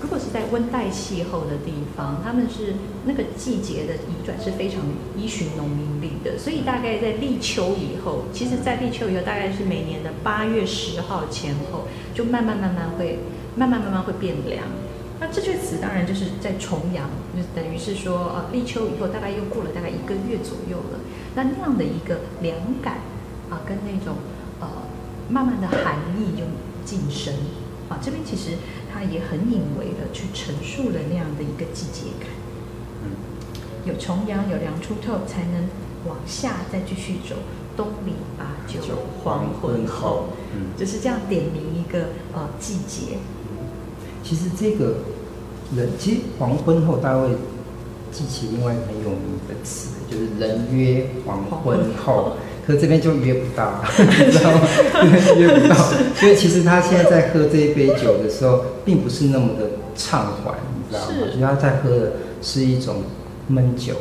[0.00, 4.80] 如果是在温带气候的地方，他们是那个季节的移转是非常
[5.16, 13.18] 依循农民历的，所以大概在立秋以后，其实，在立秋以后，大概是每年的八月十号前后，就慢慢慢慢会
[13.56, 14.64] 慢慢慢慢会变凉。
[15.20, 21.00] 那这句词当然就是在重阳，就等于是说，呃，立秋以后大概又过了大概一个月左右了。
[21.34, 22.98] 那那样的一个凉感
[23.50, 24.14] 啊，跟那种
[24.60, 24.68] 呃
[25.28, 26.44] 慢慢的寒意就
[26.84, 27.34] 晋升
[27.88, 28.58] 啊，这边其实。
[28.90, 32.30] 他也很隐微的去陈述了那样的一个季节感，
[33.04, 33.10] 嗯，
[33.84, 35.68] 有重阳，有凉初透，才能
[36.06, 37.36] 往下再继续走。
[37.76, 38.80] 东篱八九
[39.22, 43.18] 黄昏后，嗯，就是这样点名一个呃季节。
[44.24, 44.96] 其实这个
[45.76, 47.28] 人，其实黄昏后，大家会
[48.10, 52.32] 记起另外一个很有名的词，就是人约黄昏后。
[52.68, 54.60] 可这边就约不到， 你知道吗？
[55.40, 55.74] 约不到，
[56.14, 61.32] 所以其实他现在在喝这一杯酒的时候，并不是那么的畅怀，你知道吗？
[61.32, 62.96] 主要在喝的是一种
[63.46, 63.94] 闷酒，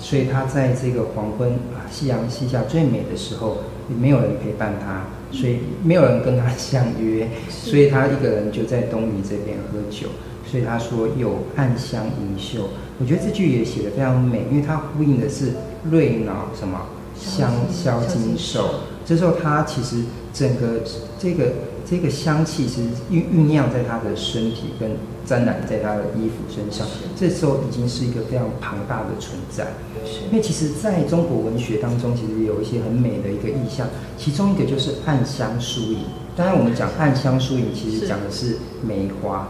[0.00, 3.58] 所以他在这个黄昏啊，夕阳西下最美的时候，
[3.90, 10.08] 也没有人陪伴他，所以没有人跟他相约， 所以他一个人就在东篱这边喝酒。
[10.50, 12.68] 所以他说有暗香盈袖，
[13.00, 15.52] 我觉得这句也写得非常美，因为它呼应的是
[15.90, 16.80] 瑞脑什么？
[17.18, 20.80] 香消金兽，这时候它其实整个
[21.18, 21.52] 这个
[21.88, 24.90] 这个香气其实酝酝酿在他的身体跟
[25.26, 29.68] 沾染在他的衣服身上，这时候已经是一个非常庞大的存在。
[30.30, 33.86] 因为其实在中国文学当中，其实有一些很美的一个意象，
[34.18, 36.00] 其中一个就是暗香疏影。
[36.36, 39.48] 当然，我们讲暗香疏影，其实讲的是梅花，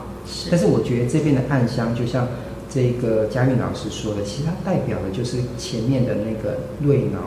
[0.50, 2.28] 但是我觉得这边的暗香就像
[2.68, 7.18] 这个佳韵老师说的，其实它代表的就是前面的那个瑞脑。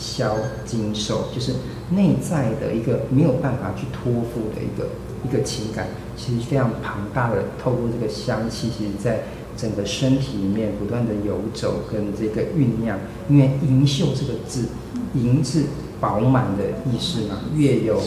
[0.00, 1.52] 销金兽就是
[1.90, 4.88] 内在的一个没有办法去托付的一个
[5.28, 9.24] 一个情感，其实非常庞大的，透过这个香气，其实在
[9.56, 12.96] 整个身体里面不断的游走跟这个酝酿。
[13.28, 14.68] 因为银秀这个字，
[15.14, 15.64] 银字
[16.00, 18.00] 饱满的意思嘛，月有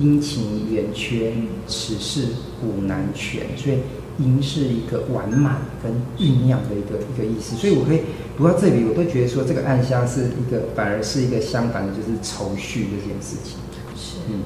[0.00, 1.32] 阴晴圆缺，
[1.66, 2.28] 此事
[2.60, 3.78] 古难全，所以
[4.22, 7.56] 盈是一个完满跟酝酿的一个一个意思。
[7.56, 8.02] 所以我可以
[8.38, 13.58] 读到这里，我都觉得说这个暗香是一个，反而是一个相反的，就是愁绪这件事情。
[13.96, 14.42] 是，嗯，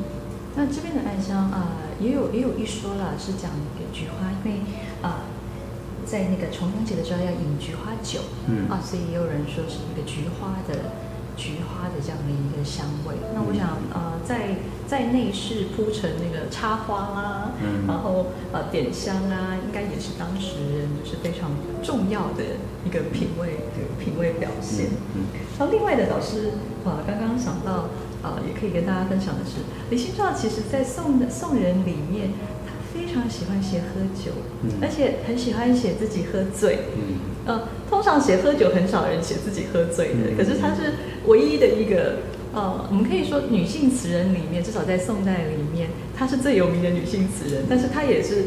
[0.57, 1.69] 那这边的暗香啊。
[1.81, 4.61] 呃也有也有一说了，是讲那个菊花，因为
[5.01, 10.93] 啊、呃，在那个重阳节的时候要饮菊花酒，嗯啊，所以也有人说是一个菊花的
[11.37, 13.15] 菊花的这样的一个香味。
[13.35, 14.57] 那我想啊、呃，在
[14.89, 21.51] 在内室铺成那个插花啦，嗯，然后呃点香啊，应该也是当时人就是非常
[21.83, 22.43] 重要的
[22.85, 23.61] 一个品味
[23.99, 24.87] 品味表现。
[25.15, 25.27] 嗯，
[25.59, 26.53] 然后另外的老师
[26.85, 27.87] 啊，刚刚想到。
[28.23, 32.31] 啊，也可以跟大家分享的是，李清照其实在宋的宋人里面，
[32.67, 34.33] 他非常喜欢写喝酒，
[34.65, 36.89] 嗯、而且很喜欢写自己喝醉。
[36.97, 40.95] 嗯，呃，通常写喝酒很少人写自己喝醉的，嗯、可是他是
[41.27, 42.17] 唯一的一个，
[42.53, 48.45] 呃，我们可以说女性词人里面，至少在宋代里面，她是最有名的女性词人，但是她也是。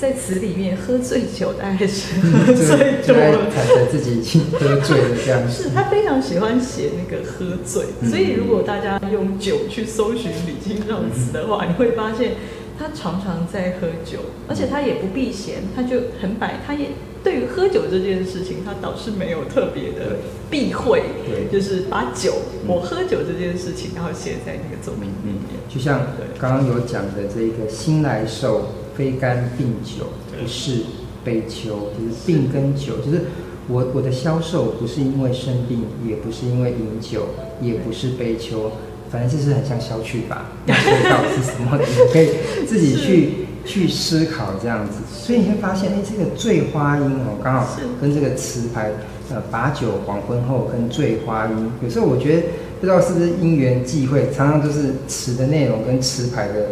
[0.00, 5.42] 在词里面喝醉酒，大概是喝醉多了，才觉自己已经喝醉了这样。
[5.46, 12.32] 是他非常喜欢写那个喝醉，所以如果大家用酒去搜寻李清照词的话，你会发现
[12.80, 16.88] 他常常在喝酒，而且他也不避嫌，他就很摆，他也
[17.22, 20.16] 对于喝酒这件事情，他倒是没有特别的
[20.50, 22.32] 避讳，对，就是把酒，
[22.64, 25.60] 嗯、我喝酒这件事情，然后写在那个作品里面。
[25.68, 26.06] 就像
[26.38, 28.70] 刚刚有讲的这个新来寿。
[28.92, 30.08] 非干病酒，
[30.38, 30.82] 不是
[31.24, 33.22] 悲秋，就是病跟酒，就是
[33.66, 37.28] 我我的消瘦不是因为生病，也不是因为饮酒，
[37.62, 38.72] 也不是悲秋，
[39.10, 40.46] 反正就是很像消去法。
[40.66, 41.78] 那味道是什么？
[41.78, 42.30] 你可以
[42.66, 44.98] 自己去去思考这样子。
[45.12, 47.66] 所以你会发现，哎，这个醉花阴哦，刚好
[48.00, 48.90] 跟这个词牌，
[49.30, 52.42] 呃，把酒黄昏后跟醉花阴，有时候我觉得
[52.80, 56.68] 不知道是不是因缘际会，常常就是词的内容跟词牌的。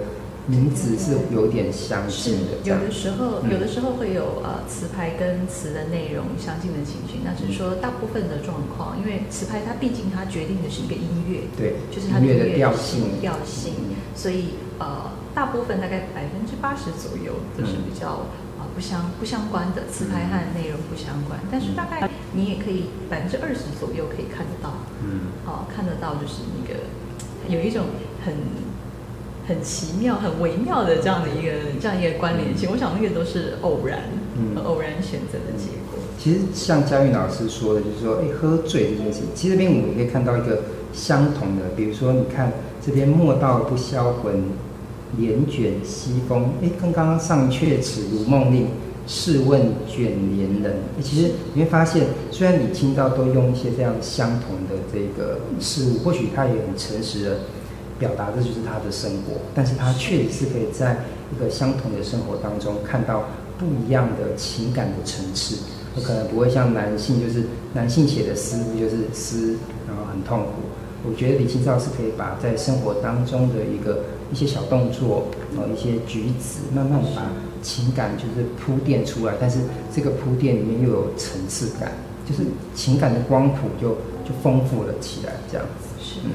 [0.49, 13.74] 名字是有点相近的，有的时候，有的时候会有呃词牌跟词的内容相近的情形，那只是说大部分的状况，因为词牌它毕竟它决定的是一个音乐，对，就是它的音乐的调性，调性，
[14.16, 18.24] 所以呃大部分大概百分之八十左右都是比较
[18.74, 24.72] 不相不相关的，词牌和内容不相关，但是大概你也可以百分之二十左右可以看得到，
[25.05, 26.88] 嗯，好、呃、看得到就是那个
[27.53, 27.84] 有一种
[28.24, 28.32] 很。
[29.49, 34.01] 很奇妙、很微妙的这样的一个这样一个关联性，我想那个都是偶然，
[34.36, 35.99] 嗯，偶然选择的结果。
[36.18, 42.53] 其实像佳韵老师说的，就是说，哎，喝醉这件事情，其实这边我们可以看到一个相同的，比如说，你看
[42.84, 44.42] 这边莫道不销魂，
[45.16, 48.66] 帘卷西风，哎，跟刚刚上阙词如梦令，
[49.07, 50.76] 试问卷帘人。
[51.01, 57.38] 其实你会发现，虽然你听到都用一些这样相同的这个事物，或许他也很诚实的。
[57.99, 60.99] 表达的就是他的生活，但是他确实是可以在
[61.34, 63.24] 一个相同的生活当中看到
[63.59, 65.57] 不一样的情感的层次，
[65.96, 67.44] 我可能不会像男性，就是
[67.74, 70.53] 男性写的诗就是诗，然后很痛苦。
[71.09, 75.26] 我觉得李清照是可以把在生活当中的一个一些小动作，
[75.57, 77.30] 然后一些举止，慢慢把
[77.62, 79.59] 情感就是铺垫出来，但是
[79.94, 81.92] 这个铺垫里面又有层次感，
[82.28, 82.42] 就是
[82.74, 83.90] 情感的光谱就
[84.24, 86.03] 就丰富了起来，这样子。
[86.03, 86.20] 是。
[86.24, 86.30] 嗯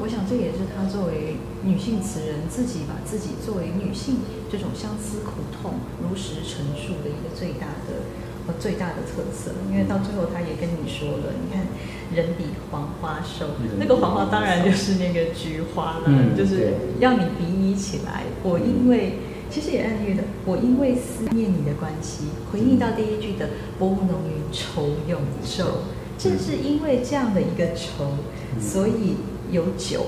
[0.00, 8.08] 我想这也是她作为女性词人自己把自己作为女性这种相思苦痛如实陈述的一个最大的
[8.48, 9.52] 呃最大的特色。
[9.70, 11.68] 因为到最后她也跟你说了，你看
[12.16, 13.44] 人比黄花瘦，
[13.78, 18.24] 那个黄花当然就是那个菊花了，嗯、就是要你比拟起来。
[18.42, 19.18] 我因为
[19.50, 25.84] 其实也暗喻的，我因为思念你的关系，回应到第一句的薄雾浓云愁永昼，
[26.16, 28.16] 正是因为这样的一个愁，
[28.58, 29.16] 所以。
[29.50, 30.06] 有酒，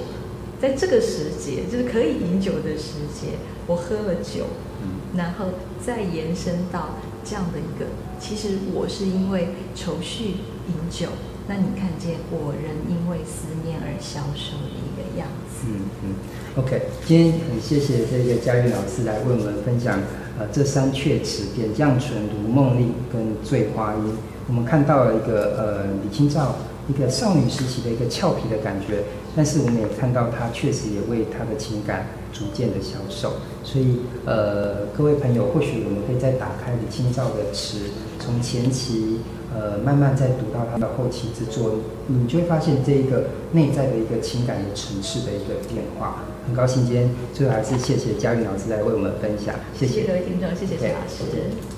[0.60, 4.46] 在这个时节，就是可以饮酒的时节，我喝了酒，
[4.82, 5.46] 嗯、然后
[5.84, 7.86] 再延伸到这样的一个，
[8.20, 10.24] 其实我是因为愁绪
[10.68, 11.08] 饮酒，
[11.48, 15.66] 那你看见我人因为思念而消瘦的一个样子。
[15.66, 16.14] 嗯嗯
[16.56, 19.98] ，OK，今天很谢谢这个佳韵老师来为我们分享，
[20.38, 24.00] 呃，这三阙词《点绛唇》《如梦令》跟《醉花阴》，
[24.48, 26.54] 我们看到了一个呃李清照。
[26.88, 29.04] 一个少女时期的一个俏皮的感觉，
[29.34, 33.34] 但是我们也看到他确实也为他的情感逐渐的消瘦。
[33.64, 39.20] 所以，呃，各位朋友，或许我们可以再打开李清照的词，从前期，
[39.54, 41.76] 呃，慢慢再读到他的后期之作，
[42.08, 46.24] 你就会发现这一个内在的一个情感的层次的一个变化。
[46.44, 51.71] 很高兴今天最后还是谢谢嘉云老师来为我们分享，谢谢，各位听众，谢谢谢老师。